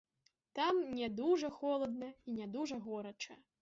[0.59, 3.43] Там не дужа холадна і не дужа горача.